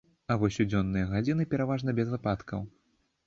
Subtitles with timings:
[0.35, 2.65] А вось у дзённыя гадзіны пераважна без ападкаў.